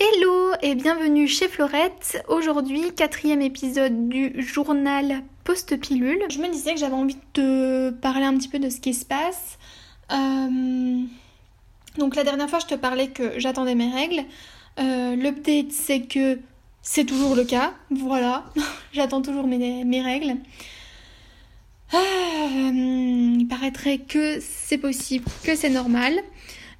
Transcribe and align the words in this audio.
Hello 0.00 0.52
et 0.62 0.76
bienvenue 0.76 1.26
chez 1.26 1.48
Florette. 1.48 2.24
Aujourd'hui, 2.28 2.94
quatrième 2.94 3.42
épisode 3.42 4.08
du 4.08 4.40
journal 4.40 5.24
post-pilule. 5.42 6.22
Je 6.30 6.38
me 6.38 6.48
disais 6.52 6.74
que 6.74 6.78
j'avais 6.78 6.94
envie 6.94 7.16
de 7.16 7.20
te 7.32 7.90
parler 7.90 8.24
un 8.24 8.38
petit 8.38 8.46
peu 8.46 8.60
de 8.60 8.70
ce 8.70 8.78
qui 8.78 8.94
se 8.94 9.04
passe. 9.04 9.58
Euh, 10.12 11.02
Donc 11.96 12.14
la 12.14 12.22
dernière 12.22 12.48
fois, 12.48 12.60
je 12.60 12.66
te 12.66 12.76
parlais 12.76 13.08
que 13.08 13.40
j'attendais 13.40 13.74
mes 13.74 13.90
règles. 13.90 14.22
Euh, 14.78 15.16
L'update, 15.16 15.72
c'est 15.72 16.02
que 16.02 16.38
c'est 16.80 17.04
toujours 17.04 17.34
le 17.34 17.42
cas. 17.42 17.74
Voilà, 17.90 18.44
j'attends 18.92 19.20
toujours 19.20 19.48
mes, 19.48 20.00
règles. 20.00 20.36
Euh, 21.92 22.70
il 22.72 23.48
paraîtrait 23.50 23.98
que 23.98 24.38
c'est 24.40 24.78
possible, 24.78 25.24
que 25.42 25.56
c'est 25.56 25.70
normal. 25.70 26.22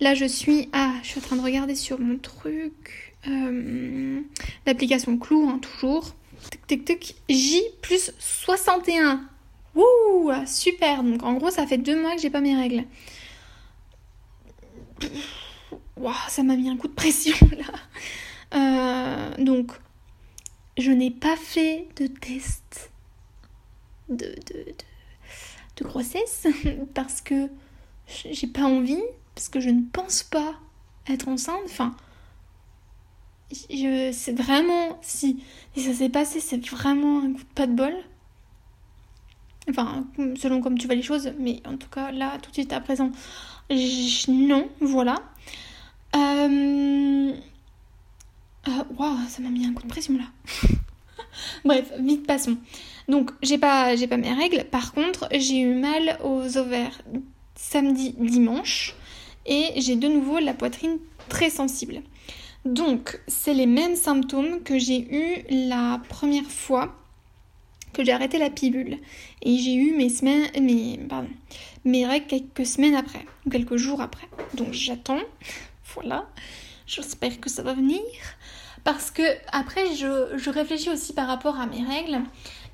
Là, 0.00 0.14
je 0.14 0.26
suis 0.26 0.68
à. 0.74 0.92
Je 1.02 1.08
suis 1.08 1.20
en 1.20 1.22
train 1.22 1.36
de 1.36 1.42
regarder 1.42 1.74
sur 1.74 1.98
mon 1.98 2.18
truc. 2.18 3.05
Euh, 3.28 4.20
L'application 4.66 5.18
Clou, 5.18 5.48
hein, 5.48 5.58
toujours. 5.58 6.14
Tic, 6.50 6.66
tic, 6.66 6.84
tic. 6.84 7.16
J 7.28 7.62
plus 7.82 8.12
61. 8.18 9.28
Wouh 9.74 10.32
Super 10.46 11.02
Donc, 11.02 11.22
en 11.22 11.34
gros, 11.34 11.50
ça 11.50 11.66
fait 11.66 11.78
deux 11.78 12.00
mois 12.00 12.14
que 12.14 12.20
j'ai 12.20 12.30
pas 12.30 12.40
mes 12.40 12.56
règles. 12.56 12.84
Waouh, 15.96 16.14
ça 16.28 16.42
m'a 16.42 16.56
mis 16.56 16.68
un 16.68 16.76
coup 16.76 16.88
de 16.88 16.94
pression 16.94 17.36
là. 17.58 17.74
Euh, 18.54 19.42
donc, 19.42 19.72
je 20.78 20.90
n'ai 20.90 21.10
pas 21.10 21.36
fait 21.36 21.88
de 21.96 22.06
test 22.06 22.90
de, 24.08 24.34
de 25.76 25.84
grossesse 25.84 26.46
parce 26.94 27.20
que 27.20 27.48
j'ai 28.06 28.46
pas 28.46 28.64
envie, 28.64 29.02
parce 29.34 29.48
que 29.48 29.60
je 29.60 29.70
ne 29.70 29.82
pense 29.92 30.22
pas 30.22 30.54
être 31.08 31.28
enceinte. 31.28 31.60
Enfin, 31.64 31.96
je, 33.50 34.10
c'est 34.12 34.32
vraiment, 34.32 34.98
si, 35.02 35.42
ça 35.76 35.92
s'est 35.92 36.08
passé, 36.08 36.40
c'est 36.40 36.64
vraiment 36.68 37.20
un 37.20 37.32
coup 37.32 37.42
de 37.42 37.54
pas 37.54 37.66
de 37.66 37.72
bol. 37.72 37.94
Enfin, 39.68 40.06
selon 40.36 40.60
comme 40.60 40.78
tu 40.78 40.86
vois 40.86 40.94
les 40.94 41.02
choses, 41.02 41.32
mais 41.38 41.60
en 41.66 41.76
tout 41.76 41.88
cas, 41.88 42.12
là, 42.12 42.38
tout 42.40 42.50
de 42.50 42.54
suite 42.54 42.72
à 42.72 42.80
présent, 42.80 43.10
non, 44.28 44.68
voilà. 44.80 45.16
Euh... 46.14 47.32
euh, 48.68 48.84
Waouh, 48.96 49.18
ça 49.28 49.42
m'a 49.42 49.50
mis 49.50 49.66
un 49.66 49.72
coup 49.72 49.82
de 49.82 49.88
pression 49.88 50.16
là. 50.16 50.24
Bref, 51.64 51.92
vite 51.98 52.26
passons. 52.26 52.56
Donc, 53.08 53.30
j'ai 53.42 53.58
pas, 53.58 53.96
j'ai 53.96 54.06
pas 54.06 54.16
mes 54.16 54.32
règles. 54.32 54.64
Par 54.64 54.92
contre, 54.92 55.28
j'ai 55.32 55.60
eu 55.60 55.74
mal 55.74 56.18
aux 56.24 56.56
ovaires 56.56 57.00
samedi, 57.54 58.14
dimanche. 58.18 58.94
Et 59.46 59.80
j'ai 59.80 59.96
de 59.96 60.08
nouveau 60.08 60.38
la 60.38 60.54
poitrine 60.54 60.98
très 61.28 61.50
sensible. 61.50 62.02
Donc, 62.66 63.20
c'est 63.28 63.54
les 63.54 63.66
mêmes 63.66 63.94
symptômes 63.94 64.60
que 64.64 64.76
j'ai 64.76 65.06
eu 65.14 65.44
la 65.68 66.00
première 66.08 66.50
fois 66.50 66.96
que 67.92 68.04
j'ai 68.04 68.10
arrêté 68.10 68.38
la 68.38 68.50
pilule. 68.50 68.98
Et 69.40 69.56
j'ai 69.56 69.74
eu 69.74 69.96
mes 69.96 70.08
semaines, 70.08 70.50
mes, 70.60 70.98
mes 71.84 72.04
règles 72.04 72.26
quelques 72.26 72.66
semaines 72.66 72.96
après, 72.96 73.24
ou 73.46 73.50
quelques 73.50 73.76
jours 73.76 74.00
après. 74.00 74.28
Donc, 74.54 74.72
j'attends. 74.72 75.20
Voilà. 75.94 76.28
J'espère 76.86 77.40
que 77.40 77.48
ça 77.48 77.62
va 77.62 77.72
venir. 77.72 78.02
Parce 78.82 79.10
que 79.10 79.22
après, 79.50 79.94
je, 79.94 80.36
je 80.36 80.50
réfléchis 80.50 80.90
aussi 80.90 81.14
par 81.14 81.28
rapport 81.28 81.58
à 81.58 81.66
mes 81.66 81.82
règles. 81.82 82.20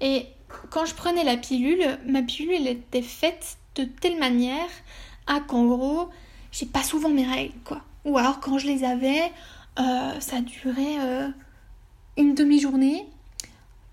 Et 0.00 0.26
quand 0.70 0.86
je 0.86 0.94
prenais 0.94 1.22
la 1.22 1.36
pilule, 1.36 1.98
ma 2.06 2.22
pilule 2.22 2.54
elle 2.54 2.66
était 2.66 3.02
faite 3.02 3.58
de 3.76 3.84
telle 3.84 4.18
manière 4.18 4.68
à 5.26 5.38
qu'en 5.40 5.66
gros, 5.66 6.08
j'ai 6.50 6.66
pas 6.66 6.82
souvent 6.82 7.10
mes 7.10 7.26
règles, 7.26 7.54
quoi. 7.64 7.82
Ou 8.04 8.18
alors 8.18 8.40
quand 8.40 8.58
je 8.58 8.66
les 8.66 8.82
avais, 8.82 9.30
euh, 9.78 10.20
ça 10.20 10.40
durait 10.40 10.98
euh, 11.00 11.28
une 12.16 12.34
demi-journée. 12.34 13.06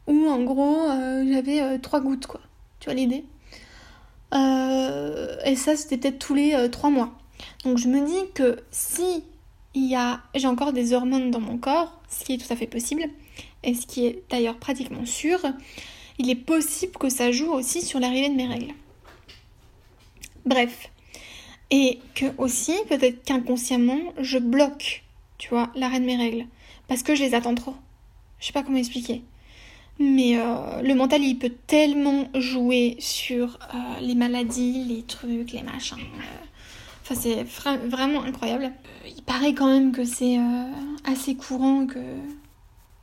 Ou 0.08 0.28
en 0.28 0.44
gros, 0.44 0.90
euh, 0.90 1.24
j'avais 1.32 1.80
trois 1.80 2.02
gouttes, 2.02 2.28
quoi. 2.28 2.42
Tu 2.80 2.86
vois 2.86 2.96
l'idée? 2.96 3.24
Et 4.34 5.56
ça, 5.56 5.76
c'était 5.76 5.98
peut-être 5.98 6.20
tous 6.20 6.34
les 6.36 6.70
trois 6.72 6.90
mois. 6.90 7.14
Donc 7.64 7.78
je 7.78 7.88
me 7.88 8.06
dis 8.06 8.32
que 8.34 8.60
si 8.72 9.24
y 9.74 9.96
a, 9.96 10.22
j'ai 10.36 10.48
encore 10.48 10.74
des 10.74 10.94
hormones 10.94 11.32
dans 11.32 11.40
mon 11.40 11.58
corps, 11.58 12.00
ce 12.10 12.26
qui 12.26 12.34
est 12.34 12.38
tout 12.38 12.52
à 12.52 12.56
fait 12.56 12.68
possible, 12.68 13.04
et 13.64 13.74
ce 13.74 13.86
qui 13.86 14.06
est 14.06 14.24
d'ailleurs 14.30 14.58
pratiquement 14.58 15.06
sûr, 15.06 15.40
il 16.18 16.30
est 16.30 16.36
possible 16.36 16.94
que 16.94 17.10
ça 17.10 17.32
joue 17.32 17.52
aussi 17.52 17.82
sur 17.82 18.00
l'arrivée 18.00 18.30
de 18.30 18.36
mes 18.36 18.48
règles. 18.48 18.74
Bref. 20.46 20.90
Et 21.72 22.00
que 22.16 22.26
aussi, 22.38 22.74
peut-être 22.88 23.24
qu'inconsciemment, 23.24 24.00
je 24.20 24.40
bloque, 24.40 25.04
tu 25.40 25.50
vois, 25.50 25.72
l'arrêt 25.76 26.00
de 26.00 26.06
mes 26.06 26.16
règles. 26.18 26.46
Parce 26.88 27.02
que 27.02 27.16
je 27.16 27.24
les 27.24 27.34
attends 27.34 27.56
trop. 27.56 27.74
Je 28.40 28.46
sais 28.46 28.54
pas 28.54 28.62
comment 28.62 28.78
expliquer. 28.78 29.24
Mais 30.00 30.38
euh, 30.38 30.82
le 30.84 30.94
mental, 30.94 31.24
il 31.24 31.38
peut 31.40 31.52
tellement 31.68 32.30
jouer 32.36 32.96
sur 33.00 33.58
euh, 33.74 34.00
les 34.02 34.16
maladies, 34.16 34.86
les 34.86 35.02
trucs, 35.04 35.52
les 35.52 35.64
machins. 35.64 35.98
euh. 35.98 36.46
Enfin, 37.02 37.16
c'est 37.16 37.44
vra- 37.44 37.80
vraiment 37.88 38.22
incroyable. 38.24 38.72
Il 39.06 39.24
paraît 39.24 39.54
quand 39.56 39.68
même 39.68 39.92
que 39.92 40.06
c'est 40.06 40.38
assez 41.04 41.36
courant 41.36 41.88
que 41.88 42.00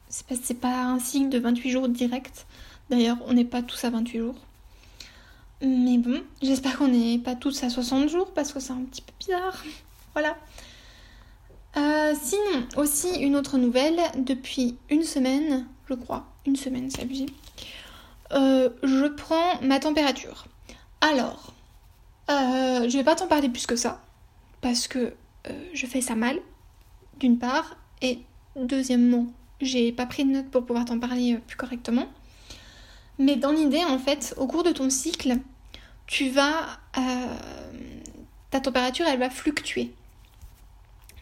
c'est 0.09 0.27
pas, 0.27 0.37
pas 0.71 0.83
un 0.85 0.99
cycle 1.01 1.29
de 1.29 1.39
28 1.39 1.71
jours 1.71 1.89
direct. 1.89 2.47
D'ailleurs, 2.89 3.19
on 3.27 3.33
n'est 3.35 3.45
pas 3.45 3.63
tous 3.63 3.85
à 3.85 3.91
28 3.91 4.19
jours. 4.19 4.37
Mais 5.63 5.99
bon, 5.99 6.23
j'espère 6.43 6.79
qu'on 6.79 6.89
n'est 6.89 7.19
pas 7.19 7.35
tous 7.35 7.63
à 7.65 7.71
60 7.71 8.09
jours 8.09 8.33
parce 8.33 8.53
que 8.53 8.61
c'est 8.61 8.73
un 8.73 8.83
petit 8.85 9.03
peu 9.03 9.13
bizarre. 9.19 9.65
Voilà. 10.15 10.37
Euh, 12.07 12.15
sinon, 12.21 12.67
aussi 12.77 13.09
une 13.21 13.35
autre 13.35 13.59
nouvelle, 13.59 14.01
depuis 14.17 14.77
une 14.91 15.03
semaine, 15.03 15.67
je 15.89 15.95
crois, 15.95 16.27
une 16.47 16.55
semaine, 16.55 16.89
c'est 16.91 17.03
abusé, 17.03 17.27
euh, 18.33 18.69
je 18.83 19.07
prends 19.07 19.61
ma 19.63 19.81
température. 19.81 20.47
Alors, 21.01 21.53
euh, 22.31 22.89
je 22.89 22.97
vais 22.97 23.03
pas 23.03 23.17
t'en 23.17 23.27
parler 23.27 23.49
plus 23.49 23.67
que 23.67 23.75
ça, 23.75 24.03
parce 24.61 24.87
que 24.87 25.15
euh, 25.49 25.65
je 25.73 25.87
fais 25.87 26.01
ça 26.01 26.15
mal, 26.15 26.39
d'une 27.19 27.39
part, 27.39 27.77
et 28.03 28.21
deuxièmement, 28.55 29.27
j'ai 29.61 29.91
pas 29.91 30.07
pris 30.07 30.25
de 30.25 30.31
notes 30.31 30.51
pour 30.51 30.65
pouvoir 30.65 30.85
t'en 30.85 31.01
parler 31.01 31.39
plus 31.47 31.57
correctement. 31.57 32.07
Mais 33.19 33.35
dans 33.35 33.51
l'idée, 33.51 33.83
en 33.83 33.99
fait, 33.99 34.35
au 34.37 34.47
cours 34.47 34.63
de 34.63 34.71
ton 34.71 34.91
cycle, 34.91 35.39
tu 36.07 36.29
vas. 36.29 36.79
ta 38.51 38.61
température, 38.61 39.07
elle 39.09 39.19
va 39.19 39.31
fluctuer. 39.31 39.93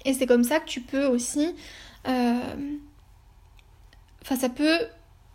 Et 0.05 0.15
c'est 0.15 0.27
comme 0.27 0.45
ça 0.45 0.61
que 0.61 0.67
tu 0.67 0.81
peux 0.81 1.07
aussi. 1.07 1.55
euh, 2.09 2.77
Enfin, 4.23 4.37
ça 4.37 4.49
peut 4.49 4.79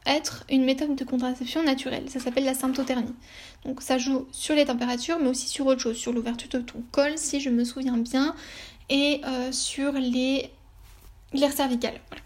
être 0.05 0.45
une 0.49 0.63
méthode 0.65 0.95
de 0.95 1.03
contraception 1.03 1.63
naturelle. 1.63 2.09
Ça 2.09 2.19
s'appelle 2.19 2.45
la 2.45 2.55
symptothermie. 2.55 3.13
Donc, 3.65 3.81
ça 3.81 3.97
joue 3.97 4.27
sur 4.31 4.55
les 4.55 4.65
températures, 4.65 5.19
mais 5.19 5.27
aussi 5.27 5.47
sur 5.47 5.67
autre 5.67 5.81
chose, 5.81 5.97
sur 5.97 6.11
l'ouverture 6.11 6.49
de 6.49 6.59
ton 6.59 6.81
col, 6.91 7.17
si 7.17 7.39
je 7.39 7.49
me 7.51 7.63
souviens 7.63 7.97
bien, 7.97 8.35
et 8.89 9.21
euh, 9.25 9.51
sur 9.51 9.91
les 9.93 10.49
l'air 11.33 11.51
cervical. 11.51 11.93
Voilà. 12.09 12.23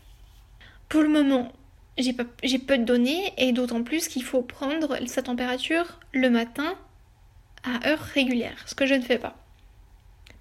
Pour 0.87 1.01
le 1.01 1.09
moment, 1.09 1.51
j'ai 1.97 2.13
peu 2.13 2.77
de 2.77 2.83
données 2.83 3.33
et 3.37 3.51
d'autant 3.51 3.83
plus 3.83 4.07
qu'il 4.07 4.23
faut 4.23 4.41
prendre 4.41 4.97
sa 5.07 5.21
température 5.21 5.99
le 6.13 6.29
matin 6.29 6.75
à 7.63 7.89
heure 7.89 7.99
régulière, 7.99 8.63
ce 8.65 8.75
que 8.75 8.85
je 8.85 8.93
ne 8.93 9.01
fais 9.01 9.17
pas. 9.17 9.35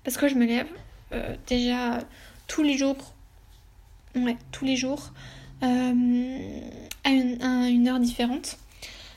Parce 0.04 0.16
que 0.16 0.28
je 0.28 0.34
me 0.34 0.44
lève 0.46 0.68
euh, 1.12 1.36
déjà 1.46 1.98
tous 2.46 2.62
les 2.62 2.76
jours, 2.76 2.96
ouais, 4.16 4.36
tous 4.50 4.64
les 4.64 4.76
jours, 4.76 5.12
euh, 5.62 6.60
à, 7.04 7.10
une, 7.10 7.88
heure 7.88 8.00
différente. 8.00 8.58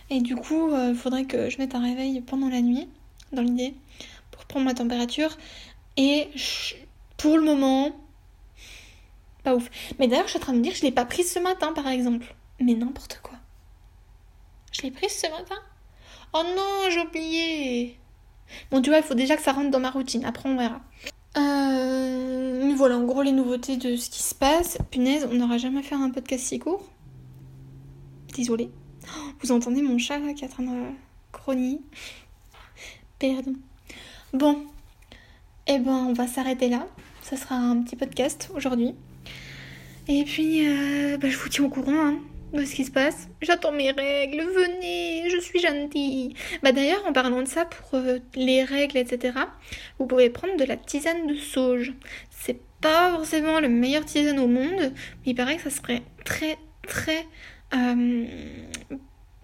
Et 0.10 0.22
du 0.22 0.36
coup, 0.36 0.72
il 0.76 0.96
faudrait 0.96 1.26
que 1.26 1.50
je 1.50 1.58
mette 1.58 1.74
un 1.74 1.82
réveil 1.82 2.22
pendant 2.22 2.50
la 2.50 2.62
nuit, 2.62 2.88
dans 3.32 3.42
l'idée, 3.42 3.74
pour 4.32 4.46
prendre 4.46 4.66
ma 4.66 4.76
température. 4.76 5.36
Et 5.98 6.30
pour 7.18 7.38
le 7.38 7.44
moment, 7.44 7.92
pas 9.44 9.56
ouf. 9.56 9.70
Mais 10.00 10.08
d'ailleurs, 10.08 10.26
je 10.26 10.32
suis 10.32 10.40
en 10.40 10.42
train 10.42 10.54
de 10.54 10.58
me 10.60 10.64
dire, 10.64 10.76
je 10.76 10.82
l'ai 10.82 10.91
pas 10.91 11.06
prise 11.06 11.32
ce 11.32 11.40
matin, 11.40 11.74
par 11.74 11.88
exemple. 11.88 12.36
Mais 12.59 12.74
n'importe 12.74 13.20
quoi. 13.24 13.38
Je 14.72 14.82
l'ai 14.82 14.91
prise 14.91 15.12
ce 15.12 15.28
matin? 15.28 15.56
Oh 16.34 16.44
non, 16.56 16.90
j'ai 16.90 17.00
oublié. 17.00 18.00
Bon, 18.72 18.82
tu 18.82 18.90
vois, 18.90 19.00
il 19.00 19.03
faut 19.03 19.14
déjà 19.14 19.38
que 19.38 19.41
ça 19.41 19.53
rentre 19.53 19.72
dans 19.72 19.80
ma 19.80 19.90
routine. 19.90 20.26
Après, 20.26 20.50
on 20.50 20.58
verra. 20.58 20.82
Euh, 21.37 22.66
mais 22.66 22.73
voilà, 22.76 22.97
en 22.97 23.03
gros, 23.03 23.22
les 23.22 23.32
nouveautés 23.32 23.78
de 23.78 23.96
ce 23.96 24.09
qui 24.09 24.22
se 24.22 24.35
passe. 24.35 24.78
Punaise, 24.91 25.28
on 25.32 25.35
n'aura 25.35 25.58
jamais 25.58 25.84
fait 25.84 25.96
un 25.96 26.09
podcast 26.09 26.46
si 26.46 26.59
court. 26.59 26.84
Désolée. 28.35 28.70
Oh, 29.08 29.29
Vous 29.41 29.52
entendez 29.52 29.82
mon 29.82 29.97
chat 29.97 30.20
qui 30.34 30.43
est 30.43 30.47
en 30.47 30.52
train 30.52 30.64
de 30.64 30.91
grogner. 31.32 31.79
Pardon. 33.20 33.55
Bon. 34.34 34.64
Eh 35.67 35.79
ben, 35.79 36.05
on 36.09 36.14
va 36.14 36.28
s'arrêter 36.28 36.70
là. 36.70 36.87
Ça 37.22 37.38
sera 37.38 37.55
un 37.55 37.81
petit 37.81 37.96
podcast 37.96 38.52
aujourd'hui. 38.53 38.93
Et 40.08 40.23
puis, 40.23 40.67
euh, 40.67 41.17
bah, 41.17 41.29
je 41.29 41.38
vous 41.38 41.49
tiens 41.49 41.66
au 41.66 41.70
courant 41.70 42.08
hein, 42.08 42.20
de 42.53 42.66
ce 42.66 42.76
qui 42.76 42.86
se 42.86 42.92
passe. 42.92 43.28
J'attends 43.42 43.72
mes 43.72 43.92
règles, 43.92 44.42
venez, 44.42 45.30
je 45.30 45.40
suis 45.40 45.59
gentille. 45.59 46.34
Bah 46.64 46.72
d'ailleurs, 46.72 47.06
en 47.06 47.14
parlant 47.14 47.42
de 47.42 47.47
ça, 47.47 47.66
pour 47.66 48.00
euh, 48.00 48.20
les 48.36 48.64
règles, 48.64 48.97
etc., 48.97 49.38
vous 50.00 50.06
pouvez 50.06 50.30
prendre 50.30 50.56
de 50.58 50.64
la 50.64 50.78
tisane 50.78 51.28
de 51.28 51.36
sauge. 51.36 51.94
C'est 52.30 52.59
pas 52.82 53.12
forcément 53.12 53.59
le 53.59 53.70
meilleur 53.70 54.06
tisane 54.06 54.40
au 54.40 54.47
monde, 54.47 54.80
mais 54.80 55.32
il 55.32 55.36
paraît 55.36 55.58
que 55.58 55.64
ça 55.64 55.70
serait 55.70 56.03
très 56.24 56.58
très 56.88 57.26
euh, 57.74 58.26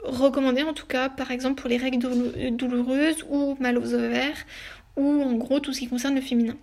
recommandé 0.04 0.64
en 0.64 0.74
tout 0.74 0.86
cas, 0.86 1.10
par 1.10 1.32
exemple 1.32 1.60
pour 1.62 1.70
les 1.70 1.78
règles 1.78 2.00
douloureuses 2.56 3.26
ou 3.30 3.56
mal 3.60 3.78
aux 3.78 3.94
ovaires 3.94 4.46
ou 4.96 5.24
en 5.24 5.34
gros 5.34 5.60
tout 5.60 5.74
ce 5.74 5.80
qui 5.80 5.88
concerne 5.88 6.16
le 6.16 6.22
féminin. 6.22 6.58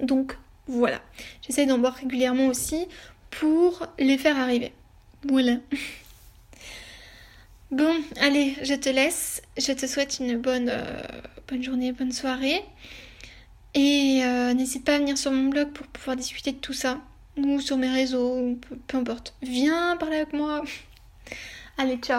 Donc 0.00 0.36
voilà, 0.66 1.00
j'essaye 1.46 1.66
d'en 1.66 1.78
boire 1.78 1.94
régulièrement 1.94 2.46
aussi 2.46 2.86
pour 3.30 3.86
les 3.98 4.18
faire 4.18 4.38
arriver. 4.38 4.72
Voilà. 5.24 5.56
Bon, 7.70 8.02
allez, 8.18 8.56
je 8.62 8.72
te 8.72 8.88
laisse. 8.88 9.42
Je 9.58 9.72
te 9.72 9.86
souhaite 9.86 10.20
une 10.20 10.38
bonne, 10.38 10.70
euh, 10.70 11.02
bonne 11.46 11.62
journée, 11.62 11.92
bonne 11.92 12.12
soirée. 12.12 12.64
Et 13.74 14.22
euh, 14.24 14.54
n'hésite 14.54 14.86
pas 14.86 14.94
à 14.94 14.98
venir 14.98 15.18
sur 15.18 15.32
mon 15.32 15.50
blog 15.50 15.72
pour 15.72 15.86
pouvoir 15.88 16.16
discuter 16.16 16.52
de 16.52 16.56
tout 16.56 16.72
ça. 16.72 16.98
Ou 17.36 17.60
sur 17.60 17.76
mes 17.76 17.90
réseaux, 17.90 18.58
peu 18.86 18.96
importe. 18.96 19.34
Viens 19.42 19.98
parler 19.98 20.16
avec 20.16 20.32
moi. 20.32 20.64
Allez, 21.76 21.98
ciao 21.98 22.16